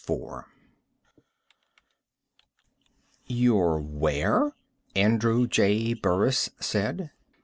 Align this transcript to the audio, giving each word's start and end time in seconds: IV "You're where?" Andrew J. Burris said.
IV 0.09 0.43
"You're 3.27 3.77
where?" 3.77 4.55
Andrew 4.95 5.45
J. 5.45 5.93
Burris 5.93 6.49
said. 6.59 7.11